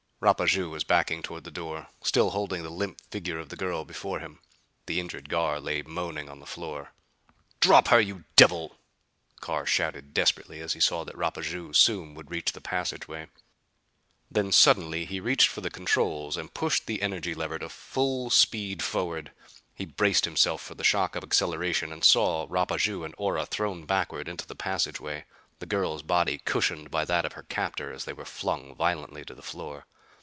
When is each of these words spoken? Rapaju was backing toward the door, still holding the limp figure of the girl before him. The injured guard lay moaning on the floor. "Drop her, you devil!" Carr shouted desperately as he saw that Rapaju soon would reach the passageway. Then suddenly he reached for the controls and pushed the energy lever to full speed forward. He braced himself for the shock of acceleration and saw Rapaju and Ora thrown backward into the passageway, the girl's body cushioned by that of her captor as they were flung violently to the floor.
Rapaju 0.23 0.69
was 0.69 0.83
backing 0.83 1.23
toward 1.23 1.45
the 1.45 1.49
door, 1.49 1.87
still 2.03 2.29
holding 2.29 2.61
the 2.61 2.69
limp 2.69 3.01
figure 3.09 3.39
of 3.39 3.49
the 3.49 3.55
girl 3.55 3.83
before 3.83 4.19
him. 4.19 4.37
The 4.85 4.99
injured 4.99 5.29
guard 5.29 5.63
lay 5.63 5.81
moaning 5.81 6.29
on 6.29 6.39
the 6.39 6.45
floor. 6.45 6.93
"Drop 7.59 7.87
her, 7.87 7.99
you 7.99 8.25
devil!" 8.35 8.77
Carr 9.39 9.65
shouted 9.65 10.13
desperately 10.13 10.59
as 10.59 10.73
he 10.73 10.79
saw 10.79 11.03
that 11.05 11.17
Rapaju 11.17 11.73
soon 11.75 12.13
would 12.13 12.29
reach 12.29 12.51
the 12.51 12.61
passageway. 12.61 13.29
Then 14.29 14.51
suddenly 14.51 15.05
he 15.05 15.19
reached 15.19 15.47
for 15.47 15.61
the 15.61 15.71
controls 15.71 16.37
and 16.37 16.53
pushed 16.53 16.85
the 16.85 17.01
energy 17.01 17.33
lever 17.33 17.57
to 17.57 17.67
full 17.69 18.29
speed 18.29 18.83
forward. 18.83 19.31
He 19.73 19.85
braced 19.85 20.25
himself 20.25 20.61
for 20.61 20.75
the 20.75 20.83
shock 20.83 21.15
of 21.15 21.23
acceleration 21.23 21.91
and 21.91 22.03
saw 22.03 22.45
Rapaju 22.47 23.03
and 23.03 23.15
Ora 23.17 23.47
thrown 23.47 23.87
backward 23.87 24.27
into 24.27 24.45
the 24.45 24.53
passageway, 24.53 25.25
the 25.57 25.65
girl's 25.65 26.03
body 26.03 26.37
cushioned 26.37 26.91
by 26.91 27.05
that 27.05 27.25
of 27.25 27.33
her 27.33 27.41
captor 27.49 27.91
as 27.91 28.05
they 28.05 28.13
were 28.13 28.23
flung 28.23 28.75
violently 28.75 29.25
to 29.25 29.33
the 29.33 29.41
floor. 29.41 29.87